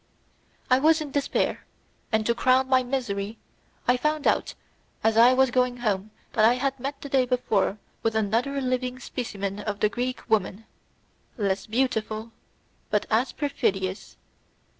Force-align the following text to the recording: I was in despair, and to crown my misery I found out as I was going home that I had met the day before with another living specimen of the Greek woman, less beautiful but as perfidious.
I 0.71 0.79
was 0.79 0.99
in 0.99 1.11
despair, 1.11 1.63
and 2.11 2.25
to 2.25 2.33
crown 2.33 2.67
my 2.67 2.81
misery 2.81 3.37
I 3.87 3.97
found 3.97 4.25
out 4.25 4.55
as 5.03 5.15
I 5.15 5.35
was 5.35 5.51
going 5.51 5.77
home 5.77 6.09
that 6.33 6.43
I 6.43 6.55
had 6.55 6.79
met 6.79 6.99
the 7.01 7.07
day 7.07 7.27
before 7.27 7.77
with 8.01 8.15
another 8.15 8.59
living 8.61 8.97
specimen 8.97 9.59
of 9.59 9.79
the 9.79 9.89
Greek 9.89 10.27
woman, 10.27 10.65
less 11.37 11.67
beautiful 11.67 12.31
but 12.89 13.05
as 13.11 13.31
perfidious. 13.31 14.17